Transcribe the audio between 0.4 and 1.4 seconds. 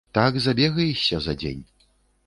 забегаешся за